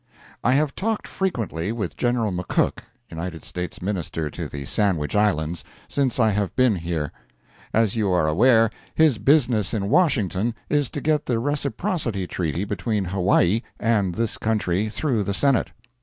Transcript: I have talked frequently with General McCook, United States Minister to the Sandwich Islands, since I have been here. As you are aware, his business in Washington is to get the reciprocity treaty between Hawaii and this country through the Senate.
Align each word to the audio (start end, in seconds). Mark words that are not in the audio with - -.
I 0.43 0.53
have 0.53 0.73
talked 0.73 1.07
frequently 1.07 1.71
with 1.71 1.95
General 1.95 2.31
McCook, 2.31 2.79
United 3.11 3.43
States 3.45 3.83
Minister 3.83 4.31
to 4.31 4.49
the 4.49 4.65
Sandwich 4.65 5.15
Islands, 5.15 5.63
since 5.87 6.19
I 6.19 6.31
have 6.31 6.55
been 6.55 6.77
here. 6.77 7.11
As 7.71 7.95
you 7.95 8.09
are 8.09 8.27
aware, 8.27 8.71
his 8.95 9.19
business 9.19 9.75
in 9.75 9.89
Washington 9.89 10.55
is 10.71 10.89
to 10.89 11.01
get 11.01 11.27
the 11.27 11.37
reciprocity 11.37 12.25
treaty 12.25 12.65
between 12.65 13.05
Hawaii 13.05 13.61
and 13.79 14.15
this 14.15 14.39
country 14.39 14.89
through 14.89 15.23
the 15.23 15.35
Senate. 15.35 15.69